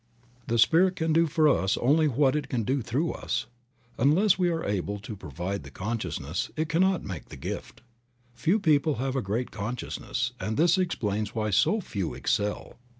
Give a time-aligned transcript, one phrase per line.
[0.47, 3.45] The Spirit can do for us only what it can do through us.
[3.99, 7.83] Unless we are able to provide the consciousness, it cannot make the gift.
[8.33, 12.79] Few people have a great consciousness, and this explains why so few excel.